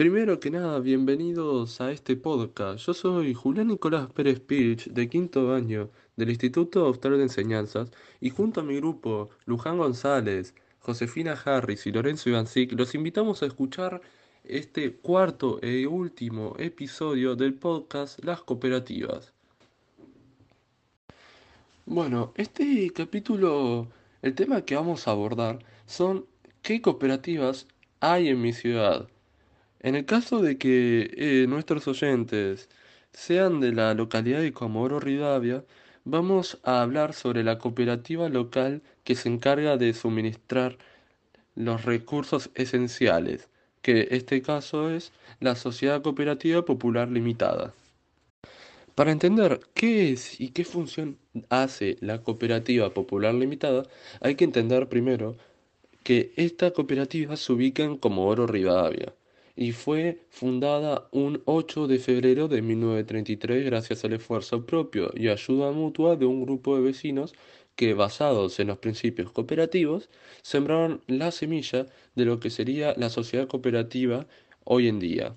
Primero 0.00 0.40
que 0.40 0.50
nada, 0.50 0.80
bienvenidos 0.80 1.78
a 1.82 1.92
este 1.92 2.16
podcast. 2.16 2.86
Yo 2.86 2.94
soy 2.94 3.34
Julián 3.34 3.66
Nicolás 3.66 4.10
Pérez 4.10 4.40
Pirch, 4.40 4.88
de 4.88 5.10
quinto 5.10 5.52
año 5.54 5.90
del 6.16 6.30
Instituto 6.30 6.86
Austral 6.86 7.18
de 7.18 7.24
Enseñanzas, 7.24 7.90
y 8.18 8.30
junto 8.30 8.62
a 8.62 8.64
mi 8.64 8.76
grupo, 8.76 9.28
Luján 9.44 9.76
González, 9.76 10.54
Josefina 10.78 11.34
Harris 11.44 11.86
y 11.86 11.92
Lorenzo 11.92 12.30
Ivancic, 12.30 12.72
los 12.72 12.94
invitamos 12.94 13.42
a 13.42 13.46
escuchar 13.46 14.00
este 14.42 14.94
cuarto 14.94 15.58
e 15.60 15.86
último 15.86 16.54
episodio 16.58 17.36
del 17.36 17.52
podcast 17.52 18.24
Las 18.24 18.40
Cooperativas. 18.40 19.34
Bueno, 21.84 22.32
este 22.36 22.90
capítulo, 22.94 23.88
el 24.22 24.34
tema 24.34 24.62
que 24.62 24.76
vamos 24.76 25.06
a 25.06 25.10
abordar 25.10 25.58
son 25.84 26.24
qué 26.62 26.80
cooperativas 26.80 27.66
hay 28.00 28.28
en 28.28 28.40
mi 28.40 28.54
ciudad. 28.54 29.06
En 29.82 29.94
el 29.94 30.04
caso 30.04 30.42
de 30.42 30.58
que 30.58 31.10
eh, 31.16 31.46
nuestros 31.48 31.88
oyentes 31.88 32.68
sean 33.12 33.60
de 33.60 33.72
la 33.72 33.94
localidad 33.94 34.40
de 34.40 34.52
Comodoro 34.52 35.00
Rivadavia, 35.00 35.64
vamos 36.04 36.58
a 36.64 36.82
hablar 36.82 37.14
sobre 37.14 37.42
la 37.44 37.58
cooperativa 37.58 38.28
local 38.28 38.82
que 39.04 39.14
se 39.14 39.30
encarga 39.30 39.78
de 39.78 39.94
suministrar 39.94 40.76
los 41.54 41.84
recursos 41.86 42.50
esenciales, 42.54 43.48
que 43.80 44.08
este 44.10 44.42
caso 44.42 44.90
es 44.90 45.12
la 45.40 45.54
Sociedad 45.56 46.02
Cooperativa 46.02 46.62
Popular 46.64 47.08
Limitada. 47.08 47.72
Para 48.94 49.12
entender 49.12 49.60
qué 49.72 50.12
es 50.12 50.38
y 50.40 50.50
qué 50.50 50.64
función 50.64 51.16
hace 51.48 51.96
la 52.00 52.22
Cooperativa 52.22 52.92
Popular 52.92 53.34
Limitada, 53.34 53.84
hay 54.20 54.34
que 54.34 54.44
entender 54.44 54.90
primero 54.90 55.36
que 56.02 56.32
esta 56.36 56.70
cooperativa 56.72 57.36
se 57.36 57.52
ubica 57.52 57.82
en 57.82 57.96
Comodoro 57.96 58.46
Rivadavia 58.46 59.14
y 59.56 59.72
fue 59.72 60.24
fundada 60.30 61.08
un 61.12 61.42
8 61.44 61.86
de 61.86 61.98
febrero 61.98 62.48
de 62.48 62.62
1933 62.62 63.64
gracias 63.64 64.04
al 64.04 64.14
esfuerzo 64.14 64.64
propio 64.64 65.10
y 65.14 65.28
ayuda 65.28 65.72
mutua 65.72 66.16
de 66.16 66.26
un 66.26 66.44
grupo 66.44 66.76
de 66.76 66.82
vecinos 66.82 67.34
que, 67.76 67.94
basados 67.94 68.60
en 68.60 68.68
los 68.68 68.78
principios 68.78 69.32
cooperativos, 69.32 70.10
sembraron 70.42 71.02
la 71.06 71.30
semilla 71.30 71.86
de 72.14 72.24
lo 72.24 72.40
que 72.40 72.50
sería 72.50 72.94
la 72.96 73.10
sociedad 73.10 73.48
cooperativa 73.48 74.26
hoy 74.64 74.88
en 74.88 74.98
día. 74.98 75.36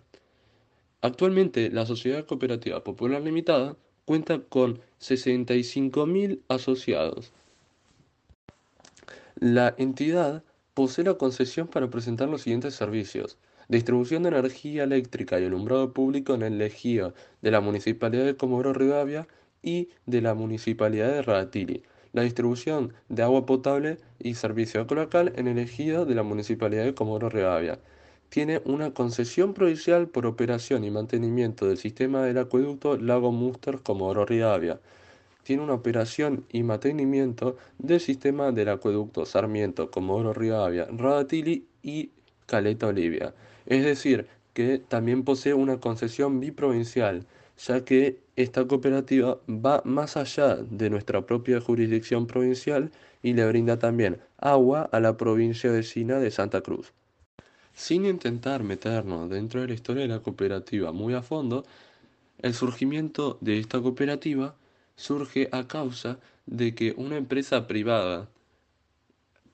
Actualmente, 1.02 1.70
la 1.70 1.86
Sociedad 1.86 2.26
Cooperativa 2.26 2.84
Popular 2.84 3.22
Limitada 3.22 3.76
cuenta 4.06 4.40
con 4.40 4.80
65.000 5.02 6.40
asociados. 6.48 7.34
La 9.36 9.76
entidad 9.78 10.44
posee 10.74 11.04
la 11.04 11.16
concesión 11.16 11.68
para 11.68 11.90
presentar 11.90 12.30
los 12.30 12.44
siguientes 12.44 12.76
servicios 12.76 13.38
distribución 13.74 14.24
de 14.24 14.30
energía 14.30 14.84
eléctrica 14.84 15.40
y 15.40 15.46
alumbrado 15.46 15.94
público 15.94 16.34
en 16.36 16.44
el 16.44 16.62
ejido 16.62 17.14
de 17.42 17.52
la 17.52 17.62
Municipalidad 17.62 18.26
de 18.26 18.36
Comodoro 18.36 18.74
Rivadavia 18.74 19.28
y 19.62 19.90
de 20.06 20.22
la 20.22 20.34
Municipalidad 20.34 21.08
de 21.08 21.22
Radatili, 21.22 21.84
la 22.12 22.22
distribución 22.22 22.94
de 23.10 23.24
agua 23.24 23.46
potable 23.46 23.98
y 24.20 24.36
servicio 24.36 24.86
local 24.86 25.34
en 25.36 25.48
el 25.48 25.58
ejido 25.58 26.06
de 26.06 26.16
la 26.16 26.24
Municipalidad 26.24 26.84
de 26.84 26.94
Comodoro 26.94 27.30
Rivadavia. 27.30 27.80
Tiene 28.30 28.62
una 28.66 28.94
concesión 28.94 29.54
provincial 29.54 30.08
por 30.08 30.26
operación 30.26 30.84
y 30.84 30.92
mantenimiento 30.92 31.68
del 31.68 31.78
sistema 31.78 32.24
del 32.24 32.40
acueducto 32.40 32.98
Lago 32.98 33.32
Muster 33.32 33.80
Comodoro 33.80 34.26
Rivadavia. 34.26 34.80
Tiene 35.44 35.64
una 35.64 35.74
operación 35.74 36.46
y 36.52 36.64
mantenimiento 36.64 37.58
del 37.78 38.00
sistema 38.00 38.52
del 38.52 38.70
acueducto 38.70 39.26
Sarmiento 39.26 39.92
Comodoro 39.92 40.34
Rivadavia, 40.34 40.88
Radatili 40.92 41.68
y 41.82 42.12
Caleta 42.46 42.88
Olivia. 42.88 43.34
Es 43.66 43.84
decir, 43.84 44.28
que 44.54 44.78
también 44.78 45.24
posee 45.24 45.54
una 45.54 45.80
concesión 45.80 46.40
biprovincial, 46.40 47.26
ya 47.58 47.84
que 47.86 48.20
esta 48.36 48.68
cooperativa 48.68 49.40
va 49.48 49.82
más 49.86 50.18
allá 50.18 50.56
de 50.56 50.90
nuestra 50.90 51.26
propia 51.26 51.62
jurisdicción 51.62 52.28
provincial 52.28 52.92
y 53.22 53.34
le 53.34 53.48
brinda 53.48 53.80
también 53.80 54.20
agua 54.38 54.90
a 54.92 55.00
la 55.00 55.18
provincia 55.18 55.72
vecina 55.72 56.20
de 56.20 56.32
Santa 56.32 56.62
Cruz. 56.62 56.94
Sin 57.74 58.06
intentar 58.06 58.64
meternos 58.64 59.30
dentro 59.30 59.62
de 59.62 59.68
la 59.68 59.74
historia 59.74 60.04
de 60.04 60.10
la 60.10 60.20
cooperativa 60.20 60.92
muy 60.92 61.14
a 61.14 61.22
fondo, 61.22 61.66
el 62.40 62.54
surgimiento 62.54 63.38
de 63.42 63.60
esta 63.60 63.82
cooperativa 63.82 64.56
surge 64.96 65.50
a 65.52 65.68
causa 65.68 66.20
de 66.46 66.76
que 66.76 66.94
una 66.98 67.18
empresa 67.18 67.68
privada 67.68 68.30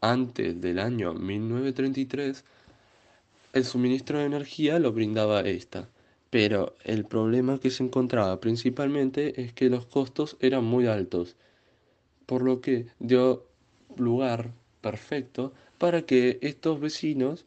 antes 0.02 0.60
del 0.60 0.80
año 0.80 1.14
1933 1.14 2.44
el 3.54 3.66
suministro 3.66 4.20
de 4.20 4.26
energía 4.26 4.80
lo 4.80 4.92
brindaba 4.92 5.42
esta, 5.42 5.90
pero 6.30 6.76
el 6.84 7.06
problema 7.06 7.60
que 7.60 7.72
se 7.72 7.84
encontraba 7.84 8.40
principalmente 8.40 9.42
es 9.42 9.54
que 9.54 9.70
los 9.70 9.86
costos 9.86 10.38
eran 10.40 10.64
muy 10.64 10.88
altos, 10.88 11.36
por 12.26 12.44
lo 12.44 12.62
que 12.62 12.88
dio 13.00 13.46
lugar 13.98 14.52
perfecto 14.82 15.54
para 15.78 16.04
que 16.04 16.38
estos 16.42 16.80
vecinos 16.80 17.46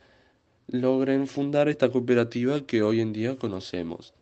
logren 0.66 1.26
fundar 1.26 1.68
esta 1.68 1.90
cooperativa 1.90 2.66
que 2.66 2.82
hoy 2.82 3.00
en 3.00 3.12
día 3.12 3.36
conocemos. 3.36 4.14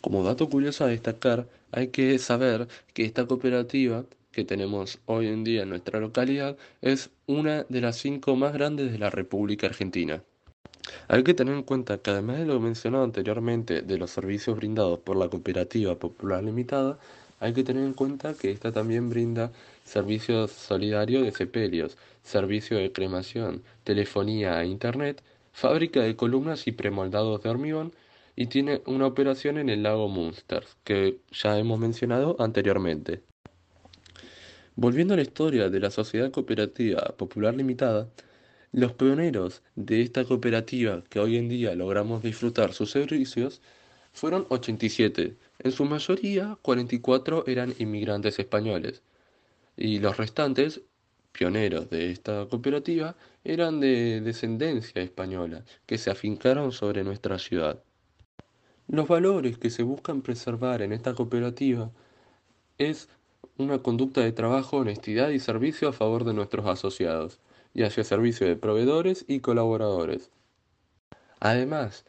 Como 0.00 0.24
dato 0.24 0.48
curioso 0.48 0.84
a 0.84 0.88
destacar, 0.88 1.48
hay 1.72 1.88
que 1.88 2.18
saber 2.18 2.68
que 2.94 3.04
esta 3.04 3.26
cooperativa 3.26 4.04
que 4.32 4.44
tenemos 4.44 4.98
hoy 5.06 5.28
en 5.28 5.44
día 5.44 5.62
en 5.62 5.68
nuestra 5.68 6.00
localidad 6.00 6.56
es 6.80 7.10
una 7.26 7.64
de 7.68 7.80
las 7.80 7.98
cinco 7.98 8.34
más 8.36 8.52
grandes 8.52 8.92
de 8.92 8.98
la 8.98 9.10
República 9.10 9.66
Argentina. 9.66 10.22
Hay 11.08 11.22
que 11.24 11.34
tener 11.34 11.54
en 11.54 11.62
cuenta 11.62 11.98
que 11.98 12.10
además 12.10 12.38
de 12.38 12.46
lo 12.46 12.60
mencionado 12.60 13.04
anteriormente 13.04 13.82
de 13.82 13.98
los 13.98 14.10
servicios 14.10 14.56
brindados 14.56 14.98
por 15.00 15.16
la 15.16 15.28
Cooperativa 15.28 15.94
Popular 15.96 16.42
Limitada, 16.42 16.98
hay 17.40 17.54
que 17.54 17.64
tener 17.64 17.84
en 17.84 17.94
cuenta 17.94 18.34
que 18.34 18.50
esta 18.50 18.70
también 18.70 19.08
brinda 19.08 19.50
servicios 19.84 20.52
solidarios 20.52 21.24
de 21.24 21.32
sepelios, 21.32 21.96
servicio 22.22 22.76
de 22.78 22.92
cremación, 22.92 23.62
telefonía 23.84 24.62
e 24.62 24.66
internet, 24.66 25.22
fábrica 25.52 26.00
de 26.00 26.16
columnas 26.16 26.66
y 26.66 26.72
premoldados 26.72 27.42
de 27.42 27.48
hormigón 27.48 27.92
y 28.36 28.46
tiene 28.46 28.82
una 28.86 29.06
operación 29.06 29.58
en 29.58 29.68
el 29.68 29.82
lago 29.82 30.08
Munster, 30.08 30.64
que 30.84 31.18
ya 31.32 31.58
hemos 31.58 31.78
mencionado 31.78 32.36
anteriormente. 32.38 33.22
Volviendo 34.76 35.14
a 35.14 35.16
la 35.16 35.22
historia 35.22 35.68
de 35.68 35.80
la 35.80 35.90
Sociedad 35.90 36.30
Cooperativa 36.30 37.14
Popular 37.16 37.54
Limitada, 37.54 38.08
los 38.72 38.92
pioneros 38.92 39.62
de 39.74 40.00
esta 40.00 40.24
cooperativa 40.24 41.02
que 41.08 41.18
hoy 41.18 41.36
en 41.36 41.48
día 41.48 41.74
logramos 41.74 42.22
disfrutar 42.22 42.72
sus 42.72 42.92
servicios 42.92 43.60
fueron 44.12 44.46
87. 44.48 45.36
En 45.58 45.72
su 45.72 45.84
mayoría, 45.84 46.56
44 46.62 47.44
eran 47.48 47.74
inmigrantes 47.78 48.38
españoles. 48.38 49.02
Y 49.76 49.98
los 49.98 50.16
restantes, 50.16 50.82
pioneros 51.32 51.90
de 51.90 52.10
esta 52.12 52.46
cooperativa, 52.46 53.16
eran 53.42 53.80
de 53.80 54.20
descendencia 54.20 55.02
española, 55.02 55.64
que 55.86 55.98
se 55.98 56.10
afincaron 56.10 56.70
sobre 56.70 57.02
nuestra 57.02 57.38
ciudad. 57.38 57.82
Los 58.86 59.08
valores 59.08 59.58
que 59.58 59.70
se 59.70 59.82
buscan 59.82 60.22
preservar 60.22 60.82
en 60.82 60.92
esta 60.92 61.14
cooperativa 61.14 61.90
es 62.78 63.08
una 63.58 63.78
conducta 63.78 64.20
de 64.20 64.32
trabajo, 64.32 64.78
honestidad 64.78 65.30
y 65.30 65.40
servicio 65.40 65.88
a 65.88 65.92
favor 65.92 66.24
de 66.24 66.34
nuestros 66.34 66.66
asociados 66.66 67.40
y 67.74 67.82
hacia 67.82 68.04
servicio 68.04 68.46
de 68.46 68.56
proveedores 68.56 69.24
y 69.28 69.40
colaboradores. 69.40 70.30
Además, 71.40 72.04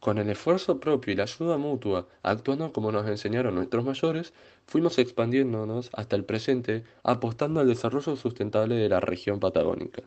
con 0.00 0.18
el 0.18 0.30
esfuerzo 0.30 0.78
propio 0.78 1.12
y 1.12 1.16
la 1.16 1.24
ayuda 1.24 1.58
mutua, 1.58 2.06
actuando 2.22 2.72
como 2.72 2.92
nos 2.92 3.08
enseñaron 3.08 3.56
nuestros 3.56 3.84
mayores, 3.84 4.32
fuimos 4.66 4.98
expandiéndonos 4.98 5.90
hasta 5.92 6.16
el 6.16 6.24
presente, 6.24 6.84
apostando 7.02 7.60
al 7.60 7.68
desarrollo 7.68 8.14
sustentable 8.16 8.76
de 8.76 8.88
la 8.88 9.00
región 9.00 9.40
patagónica. 9.40 10.02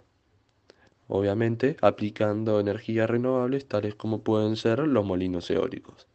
Obviamente, 1.07 1.75
aplicando 1.81 2.59
energías 2.59 3.09
renovables 3.09 3.67
tales 3.67 3.95
como 3.95 4.21
pueden 4.23 4.55
ser 4.55 4.79
los 4.79 5.05
molinos 5.05 5.49
eólicos. 5.51 6.07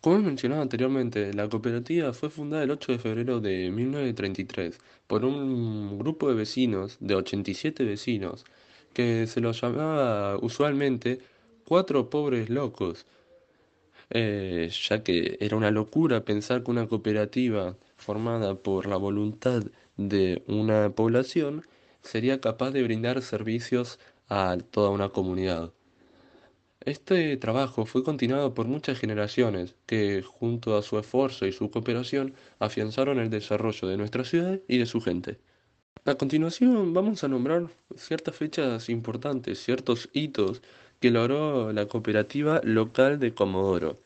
Como 0.00 0.16
he 0.16 0.20
mencionado 0.20 0.62
anteriormente, 0.62 1.32
la 1.34 1.48
cooperativa 1.48 2.12
fue 2.14 2.30
fundada 2.30 2.62
el 2.64 2.70
8 2.70 2.92
de 2.92 2.98
febrero 2.98 3.40
de 3.40 3.70
1933 3.70 4.78
por 5.06 5.24
un 5.26 5.98
grupo 5.98 6.28
de 6.28 6.34
vecinos, 6.34 6.96
de 7.00 7.14
87 7.16 7.84
vecinos, 7.84 8.44
que 8.94 9.26
se 9.26 9.40
los 9.40 9.60
llamaba 9.60 10.38
usualmente 10.38 11.20
cuatro 11.66 12.08
pobres 12.08 12.48
locos, 12.48 13.06
eh, 14.10 14.70
ya 14.88 15.02
que 15.02 15.36
era 15.40 15.56
una 15.56 15.70
locura 15.70 16.24
pensar 16.24 16.62
que 16.62 16.70
una 16.70 16.88
cooperativa 16.88 17.76
formada 17.96 18.54
por 18.54 18.86
la 18.86 18.96
voluntad 18.96 19.64
de 19.96 20.42
una 20.46 20.90
población 20.90 21.66
sería 22.02 22.40
capaz 22.40 22.70
de 22.70 22.82
brindar 22.82 23.22
servicios 23.22 23.98
a 24.28 24.56
toda 24.70 24.90
una 24.90 25.10
comunidad. 25.10 25.72
Este 26.86 27.36
trabajo 27.36 27.84
fue 27.84 28.02
continuado 28.02 28.54
por 28.54 28.66
muchas 28.66 28.98
generaciones 28.98 29.74
que, 29.84 30.22
junto 30.22 30.76
a 30.78 30.82
su 30.82 30.98
esfuerzo 30.98 31.46
y 31.46 31.52
su 31.52 31.70
cooperación, 31.70 32.34
afianzaron 32.58 33.18
el 33.18 33.28
desarrollo 33.28 33.86
de 33.86 33.98
nuestra 33.98 34.24
ciudad 34.24 34.60
y 34.66 34.78
de 34.78 34.86
su 34.86 35.02
gente. 35.02 35.38
A 36.06 36.14
continuación 36.14 36.94
vamos 36.94 37.22
a 37.22 37.28
nombrar 37.28 37.68
ciertas 37.96 38.34
fechas 38.34 38.88
importantes, 38.88 39.62
ciertos 39.62 40.08
hitos 40.14 40.62
que 41.00 41.10
logró 41.10 41.72
la 41.72 41.86
cooperativa 41.86 42.62
local 42.64 43.18
de 43.18 43.34
Comodoro. 43.34 44.00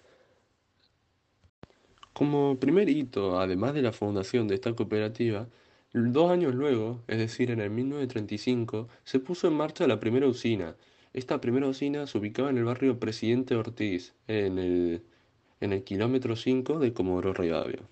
Como 2.12 2.58
primer 2.58 2.88
hito, 2.88 3.38
además 3.38 3.74
de 3.74 3.82
la 3.82 3.92
fundación 3.92 4.48
de 4.48 4.56
esta 4.56 4.74
cooperativa, 4.74 5.48
dos 5.92 6.30
años 6.30 6.54
luego, 6.54 7.02
es 7.06 7.18
decir, 7.18 7.52
en 7.52 7.60
el 7.60 7.70
1935, 7.70 8.88
se 9.04 9.20
puso 9.20 9.46
en 9.46 9.54
marcha 9.54 9.86
la 9.86 10.00
primera 10.00 10.26
usina. 10.26 10.74
Esta 11.14 11.40
primera 11.40 11.68
usina 11.68 12.08
se 12.08 12.18
ubicaba 12.18 12.50
en 12.50 12.58
el 12.58 12.64
barrio 12.64 12.98
Presidente 12.98 13.54
Ortiz, 13.54 14.14
en 14.26 14.58
el, 14.58 15.02
en 15.60 15.82
kilómetro 15.84 16.34
5 16.34 16.80
de 16.80 16.92
Comodoro 16.92 17.32
Rivadavia. 17.32 17.82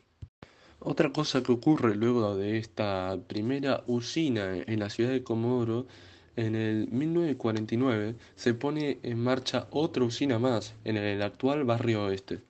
Otra 0.81 1.13
cosa 1.13 1.41
que 1.45 1.53
ocurre 1.53 1.95
luego 1.95 2.37
de 2.37 2.59
esta 2.59 3.17
primera 3.29 3.85
usina 3.87 4.57
en 4.57 4.81
la 4.81 4.91
ciudad 4.91 5.13
de 5.13 5.23
Comodoro, 5.23 5.87
en 6.35 6.57
el 6.57 6.89
1949 6.91 8.17
se 8.35 8.55
pone 8.55 8.99
en 9.05 9.21
marcha 9.21 9.69
otra 9.71 10.03
usina 10.03 10.41
más 10.41 10.75
en 10.83 10.97
el 10.97 11.23
actual 11.23 11.63
barrio 11.63 12.07
oeste. 12.07 12.41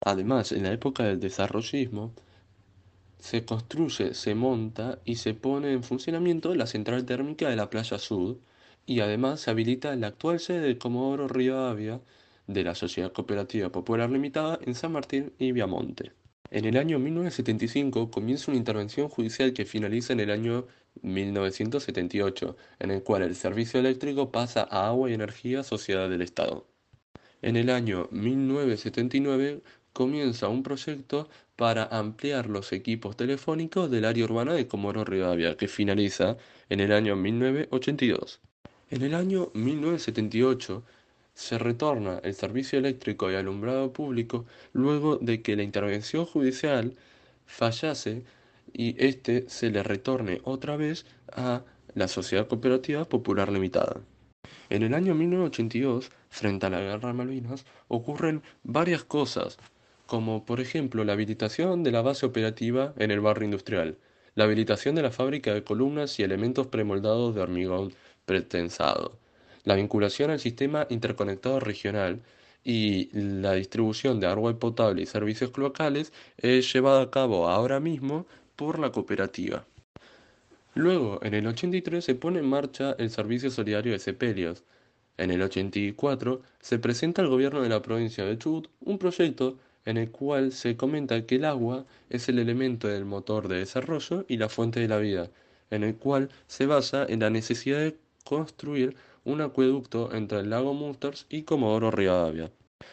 Además, 0.00 0.52
en 0.52 0.62
la 0.62 0.72
época 0.72 1.04
del 1.04 1.20
desarrollismo, 1.20 2.14
se 3.18 3.44
construye, 3.44 4.14
se 4.14 4.34
monta 4.34 5.00
y 5.04 5.16
se 5.16 5.34
pone 5.34 5.72
en 5.72 5.82
funcionamiento 5.82 6.54
la 6.54 6.66
central 6.66 7.04
térmica 7.04 7.50
de 7.50 7.56
la 7.56 7.68
Playa 7.68 7.98
Sud 7.98 8.38
y 8.88 9.00
además 9.00 9.40
se 9.40 9.50
habilita 9.50 9.94
la 9.96 10.06
actual 10.06 10.40
sede 10.40 10.60
de 10.60 10.78
Comodoro 10.78 11.28
Rivadavia 11.28 12.00
de 12.46 12.64
la 12.64 12.74
Sociedad 12.74 13.12
Cooperativa 13.12 13.70
Popular 13.70 14.08
Limitada 14.08 14.58
en 14.64 14.74
San 14.74 14.92
Martín 14.92 15.34
y 15.38 15.52
Viamonte. 15.52 16.12
En 16.50 16.64
el 16.64 16.78
año 16.78 16.98
1975 16.98 18.10
comienza 18.10 18.50
una 18.50 18.56
intervención 18.56 19.10
judicial 19.10 19.52
que 19.52 19.66
finaliza 19.66 20.14
en 20.14 20.20
el 20.20 20.30
año 20.30 20.66
1978, 21.02 22.56
en 22.78 22.90
el 22.90 23.02
cual 23.02 23.24
el 23.24 23.36
servicio 23.36 23.78
eléctrico 23.78 24.32
pasa 24.32 24.66
a 24.70 24.88
Agua 24.88 25.10
y 25.10 25.14
Energía 25.14 25.62
Sociedad 25.64 26.08
del 26.08 26.22
Estado. 26.22 26.66
En 27.42 27.56
el 27.56 27.68
año 27.68 28.08
1979 28.10 29.60
comienza 29.92 30.48
un 30.48 30.62
proyecto 30.62 31.28
para 31.56 31.84
ampliar 31.84 32.48
los 32.48 32.72
equipos 32.72 33.18
telefónicos 33.18 33.90
del 33.90 34.06
área 34.06 34.24
urbana 34.24 34.54
de 34.54 34.66
Comoro 34.66 35.04
Rivadavia, 35.04 35.58
que 35.58 35.68
finaliza 35.68 36.38
en 36.70 36.80
el 36.80 36.92
año 36.92 37.16
1982. 37.16 38.40
En 38.90 39.02
el 39.02 39.14
año 39.14 39.50
1978 39.52 40.82
se 41.34 41.58
retorna 41.58 42.20
el 42.24 42.34
servicio 42.34 42.78
eléctrico 42.78 43.30
y 43.30 43.34
alumbrado 43.34 43.92
público 43.92 44.46
luego 44.72 45.18
de 45.18 45.42
que 45.42 45.56
la 45.56 45.62
intervención 45.62 46.24
judicial 46.24 46.94
fallase 47.44 48.24
y 48.72 48.96
este 49.04 49.48
se 49.48 49.70
le 49.70 49.82
retorne 49.82 50.40
otra 50.44 50.76
vez 50.76 51.04
a 51.30 51.64
la 51.94 52.08
Sociedad 52.08 52.48
Cooperativa 52.48 53.04
Popular 53.04 53.52
Limitada. 53.52 54.00
En 54.70 54.82
el 54.82 54.94
año 54.94 55.14
1982, 55.14 56.10
frente 56.30 56.66
a 56.66 56.70
la 56.70 56.80
Guerra 56.80 57.08
de 57.08 57.14
Malvinas, 57.14 57.66
ocurren 57.88 58.42
varias 58.62 59.04
cosas 59.04 59.58
como 60.06 60.46
por 60.46 60.60
ejemplo 60.60 61.04
la 61.04 61.12
habilitación 61.12 61.82
de 61.82 61.92
la 61.92 62.00
base 62.00 62.24
operativa 62.24 62.94
en 62.96 63.10
el 63.10 63.20
barrio 63.20 63.44
industrial, 63.44 63.98
la 64.34 64.44
habilitación 64.44 64.94
de 64.94 65.02
la 65.02 65.10
fábrica 65.10 65.52
de 65.52 65.64
columnas 65.64 66.18
y 66.18 66.22
elementos 66.22 66.68
premoldados 66.68 67.34
de 67.34 67.42
hormigón 67.42 67.92
pretensado, 68.28 69.18
la 69.64 69.74
vinculación 69.74 70.30
al 70.30 70.38
sistema 70.38 70.86
interconectado 70.88 71.58
regional 71.58 72.20
y 72.62 73.08
la 73.12 73.54
distribución 73.54 74.20
de 74.20 74.28
agua 74.28 74.56
potable 74.58 75.02
y 75.02 75.06
servicios 75.06 75.56
locales 75.58 76.12
es 76.36 76.72
llevada 76.72 77.02
a 77.02 77.10
cabo 77.10 77.48
ahora 77.48 77.80
mismo 77.80 78.26
por 78.56 78.78
la 78.78 78.92
cooperativa. 78.92 79.66
Luego, 80.74 81.18
en 81.22 81.34
el 81.34 81.46
83 81.46 82.04
se 82.04 82.14
pone 82.14 82.38
en 82.38 82.48
marcha 82.48 82.94
el 82.98 83.10
servicio 83.10 83.50
solidario 83.50 83.92
de 83.92 83.98
sepelios. 83.98 84.62
En 85.16 85.30
el 85.30 85.42
84 85.42 86.42
se 86.60 86.78
presenta 86.78 87.22
al 87.22 87.28
gobierno 87.28 87.62
de 87.62 87.68
la 87.68 87.82
provincia 87.82 88.24
de 88.24 88.38
Chubut 88.38 88.68
un 88.80 88.98
proyecto 88.98 89.58
en 89.84 89.96
el 89.96 90.10
cual 90.10 90.52
se 90.52 90.76
comenta 90.76 91.24
que 91.26 91.36
el 91.36 91.44
agua 91.46 91.84
es 92.10 92.28
el 92.28 92.38
elemento 92.38 92.88
del 92.88 93.04
motor 93.04 93.48
de 93.48 93.56
desarrollo 93.56 94.24
y 94.28 94.36
la 94.36 94.48
fuente 94.48 94.80
de 94.80 94.88
la 94.88 94.98
vida, 94.98 95.30
en 95.70 95.82
el 95.82 95.96
cual 95.96 96.28
se 96.46 96.66
basa 96.66 97.06
en 97.08 97.20
la 97.20 97.30
necesidad 97.30 97.78
de 97.78 97.96
construir 98.28 98.94
un 99.24 99.40
acueducto 99.40 100.14
entre 100.14 100.40
el 100.40 100.50
lago 100.50 100.74
Musters 100.74 101.24
y 101.30 101.44
Comodoro 101.44 101.90
Rivadavia. 101.90 102.50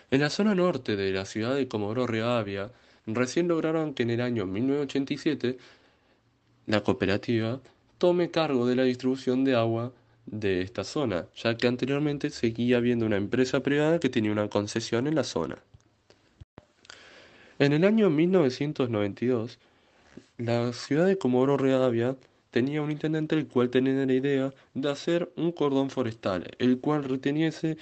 En 0.09 0.21
la 0.21 0.29
zona 0.29 0.55
norte 0.55 0.95
de 0.95 1.11
la 1.11 1.25
ciudad 1.25 1.55
de 1.55 1.67
Comodoro 1.67 2.07
Rivadavia, 2.07 2.71
recién 3.05 3.49
lograron 3.49 3.93
que 3.93 4.03
en 4.03 4.11
el 4.11 4.21
año 4.21 4.45
1987 4.45 5.57
la 6.67 6.81
cooperativa 6.83 7.59
tome 7.97 8.31
cargo 8.31 8.65
de 8.65 8.77
la 8.77 8.83
distribución 8.83 9.43
de 9.43 9.55
agua 9.55 9.91
de 10.25 10.61
esta 10.61 10.85
zona, 10.85 11.25
ya 11.35 11.57
que 11.57 11.67
anteriormente 11.67 12.29
seguía 12.29 12.77
habiendo 12.77 13.05
una 13.05 13.17
empresa 13.17 13.59
privada 13.59 13.99
que 13.99 14.09
tenía 14.09 14.31
una 14.31 14.47
concesión 14.47 15.05
en 15.05 15.15
la 15.15 15.25
zona. 15.25 15.57
En 17.59 17.73
el 17.73 17.83
año 17.83 18.09
1992, 18.09 19.59
la 20.37 20.71
ciudad 20.71 21.05
de 21.05 21.17
Comodoro 21.17 21.57
Rivadavia 21.57 22.15
tenía 22.55 22.81
un 22.81 22.89
intendente 22.89 23.35
el 23.35 23.49
cual 23.49 23.69
tenía 23.69 24.05
la 24.05 24.13
idea 24.13 24.53
de 24.73 24.89
hacer 24.89 25.29
un 25.35 25.51
cordón 25.51 25.89
forestal, 25.89 26.55
el 26.57 26.79
cual 26.79 27.03
reteniese 27.03 27.77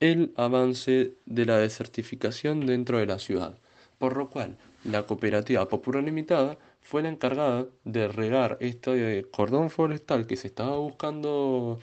el 0.00 0.32
avance 0.34 1.12
de 1.26 1.44
la 1.44 1.58
desertificación 1.58 2.64
dentro 2.64 2.96
de 2.96 3.04
la 3.04 3.18
ciudad, 3.18 3.58
por 3.98 4.16
lo 4.16 4.30
cual 4.30 4.56
la 4.82 5.02
cooperativa 5.02 5.68
Popular 5.68 6.02
Limitada 6.02 6.56
fue 6.80 7.02
la 7.02 7.10
encargada 7.10 7.66
de 7.84 8.08
regar 8.08 8.56
este 8.60 9.26
cordón 9.30 9.68
forestal 9.68 10.26
que 10.26 10.36
se 10.36 10.46
estaba 10.46 10.78
buscando 10.78 11.78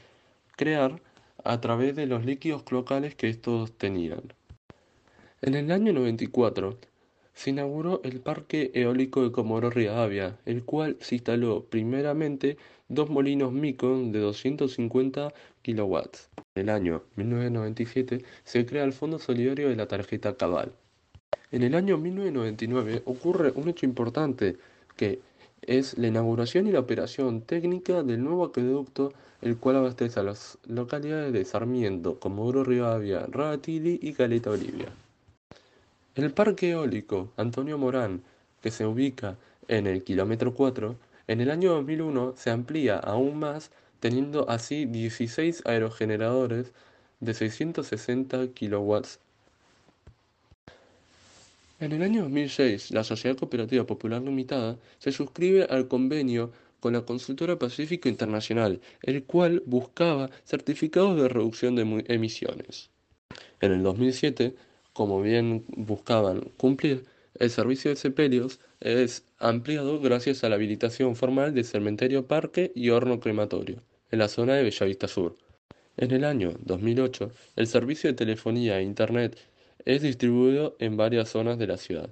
crear 0.58 1.00
a 1.44 1.62
través 1.62 1.96
de 1.96 2.08
los 2.08 2.26
líquidos 2.26 2.64
locales 2.72 3.14
que 3.14 3.30
estos 3.30 3.78
tenían. 3.78 4.34
En 5.44 5.54
el 5.54 5.72
año 5.72 5.94
94, 5.94 6.80
se 7.36 7.50
inauguró 7.50 8.02
el 8.04 8.22
Parque 8.22 8.72
Eólico 8.74 9.22
de 9.22 9.32
Comodoro 9.32 9.70
Rivadavia, 9.70 10.40
el 10.46 10.64
cual 10.64 10.98
se 11.02 11.16
instaló 11.16 11.66
primeramente 11.66 12.58
dos 12.88 13.10
molinos 13.10 13.52
Micon 13.52 14.14
de 14.14 14.20
250 14.20 15.34
kW. 15.64 15.98
En 16.56 16.62
el 16.62 16.70
año 16.70 17.04
1997 17.18 18.24
se 18.46 18.66
crea 18.66 18.86
el 18.86 18.94
Fondo 18.94 19.20
Solidario 19.20 19.70
de 19.70 19.76
la 19.76 19.88
Tarjeta 19.88 20.38
Cabal. 20.38 20.72
En 21.52 21.64
el 21.64 21.76
año 21.76 21.98
1999 21.98 23.04
ocurre 23.06 23.52
un 23.54 23.68
hecho 23.68 23.86
importante 23.86 24.56
que 24.96 25.20
es 25.62 25.98
la 25.98 26.08
inauguración 26.08 26.68
y 26.68 26.72
la 26.72 26.80
operación 26.80 27.42
técnica 27.42 28.02
del 28.02 28.24
nuevo 28.24 28.46
acueducto, 28.46 29.12
el 29.42 29.58
cual 29.58 29.76
abastece 29.78 30.22
a 30.22 30.24
las 30.24 30.58
localidades 30.68 31.34
de 31.34 31.44
Sarmiento, 31.44 32.18
Comodoro 32.18 32.64
Rivadavia, 32.64 33.26
Rabatili 33.30 34.00
y 34.02 34.14
Caleta 34.14 34.52
Olivia. 34.52 34.94
El 36.16 36.32
parque 36.32 36.72
eólico 36.72 37.34
Antonio 37.36 37.78
Morán, 37.78 38.24
que 38.62 38.72
se 38.72 38.86
ubica 38.86 39.38
en 39.68 39.86
el 39.86 40.02
kilómetro 40.02 40.54
4, 40.54 40.96
en 41.28 41.42
el 41.42 41.52
año 41.52 41.74
2001 41.74 42.36
se 42.38 42.52
amplía 42.52 42.98
aún 42.98 43.38
más, 43.38 43.70
teniendo 44.00 44.50
así 44.50 44.86
16 44.86 45.64
aerogeneradores 45.66 46.72
de 47.20 47.34
660 47.34 48.48
kilowatts. 48.54 49.20
En 51.82 51.92
el 51.92 52.02
año 52.02 52.22
2006, 52.22 52.92
la 52.92 53.04
Sociedad 53.04 53.36
Cooperativa 53.36 53.84
Popular 53.84 54.22
Limitada 54.22 54.78
se 55.00 55.12
suscribe 55.12 55.68
al 55.70 55.90
convenio 55.90 56.54
con 56.80 56.94
la 56.94 57.02
consultora 57.02 57.60
Pacífico 57.60 58.08
Internacional, 58.08 58.80
el 59.02 59.26
cual 59.26 59.64
buscaba 59.66 60.30
certificados 60.46 61.20
de 61.20 61.28
reducción 61.28 61.76
de 61.76 62.06
emisiones. 62.08 62.90
En 63.60 63.74
el 63.74 63.84
2007, 63.84 64.56
como 64.96 65.22
bien 65.22 65.66
buscaban 65.76 66.40
cumplir, 66.56 67.04
el 67.38 67.50
servicio 67.50 67.92
de 67.92 67.98
sepelios 67.98 68.62
es 68.80 69.26
ampliado 69.40 70.00
gracias 70.00 70.46
a 70.46 70.50
la 70.50 70.56
habilitación 70.56 71.18
formal 71.18 71.54
de 71.54 71.66
cementerio 71.66 72.28
parque 72.28 72.72
y 72.74 72.92
horno 72.92 73.20
crematorio 73.20 73.84
en 74.10 74.20
la 74.20 74.30
zona 74.30 74.54
de 74.54 74.64
Bellavista 74.64 75.10
Sur. 75.10 75.36
En 75.98 76.12
el 76.12 76.24
año 76.24 76.54
2008, 76.62 77.30
el 77.58 77.68
servicio 77.68 78.10
de 78.10 78.14
telefonía 78.14 78.80
e 78.80 78.84
internet 78.84 79.38
es 79.84 80.02
distribuido 80.02 80.78
en 80.80 80.96
varias 80.96 81.28
zonas 81.28 81.58
de 81.58 81.68
la 81.68 81.76
ciudad. 81.76 82.10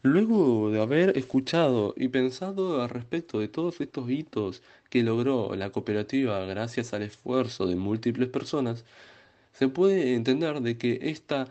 Luego 0.00 0.70
de 0.70 0.80
haber 0.80 1.18
escuchado 1.18 1.92
y 1.98 2.08
pensado 2.08 2.80
al 2.80 2.88
respecto 2.88 3.40
de 3.40 3.48
todos 3.48 3.78
estos 3.82 4.08
hitos 4.08 4.62
que 4.88 5.02
logró 5.02 5.54
la 5.54 5.68
cooperativa 5.68 6.46
gracias 6.46 6.94
al 6.94 7.02
esfuerzo 7.02 7.66
de 7.66 7.76
múltiples 7.76 8.30
personas, 8.30 8.86
se 9.52 9.68
puede 9.68 10.14
entender 10.14 10.62
de 10.62 10.78
que 10.78 10.98
esta 11.02 11.48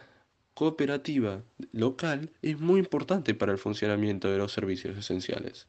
cooperativa 0.59 1.41
local 1.71 2.31
es 2.41 2.59
muy 2.59 2.81
importante 2.81 3.33
para 3.33 3.53
el 3.53 3.57
funcionamiento 3.57 4.29
de 4.29 4.39
los 4.39 4.51
servicios 4.51 4.97
esenciales. 4.97 5.67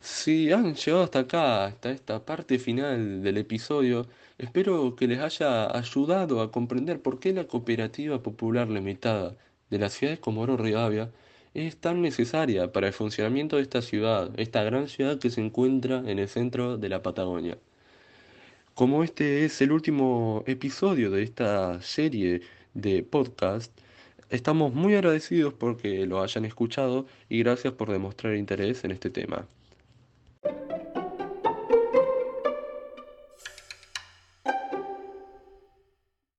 Si 0.00 0.50
han 0.52 0.74
llegado 0.74 1.02
hasta 1.02 1.18
acá, 1.18 1.66
hasta 1.66 1.90
esta 1.90 2.24
parte 2.24 2.58
final 2.58 3.22
del 3.22 3.36
episodio, 3.36 4.06
espero 4.38 4.96
que 4.96 5.06
les 5.06 5.20
haya 5.20 5.76
ayudado 5.76 6.40
a 6.40 6.50
comprender 6.50 7.02
por 7.02 7.20
qué 7.20 7.34
la 7.34 7.44
cooperativa 7.44 8.22
popular 8.22 8.70
limitada 8.70 9.36
de 9.68 9.78
la 9.78 9.90
ciudad 9.90 10.14
de 10.14 10.20
Comoro 10.20 10.56
Rivadavia 10.56 11.10
es 11.52 11.76
tan 11.76 12.00
necesaria 12.00 12.72
para 12.72 12.86
el 12.86 12.94
funcionamiento 12.94 13.56
de 13.56 13.62
esta 13.64 13.82
ciudad, 13.82 14.30
esta 14.38 14.62
gran 14.62 14.88
ciudad 14.88 15.18
que 15.18 15.28
se 15.28 15.42
encuentra 15.42 15.98
en 16.06 16.18
el 16.18 16.28
centro 16.28 16.78
de 16.78 16.88
la 16.88 17.02
Patagonia. 17.02 17.58
Como 18.74 19.04
este 19.04 19.44
es 19.44 19.60
el 19.60 19.72
último 19.72 20.42
episodio 20.46 21.10
de 21.10 21.22
esta 21.22 21.82
serie 21.82 22.40
de 22.74 23.02
podcast, 23.02 23.72
estamos 24.30 24.74
muy 24.74 24.94
agradecidos 24.94 25.54
porque 25.54 26.06
lo 26.06 26.22
hayan 26.22 26.44
escuchado 26.44 27.06
y 27.28 27.38
gracias 27.40 27.72
por 27.74 27.90
demostrar 27.90 28.34
interés 28.36 28.84
en 28.84 28.90
este 28.90 29.10
tema. 29.10 29.46